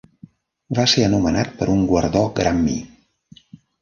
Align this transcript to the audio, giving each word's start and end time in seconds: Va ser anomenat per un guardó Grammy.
Va 0.77 0.85
ser 0.93 1.03
anomenat 1.09 1.53
per 1.59 1.67
un 1.75 1.83
guardó 1.91 2.25
Grammy. 2.41 2.79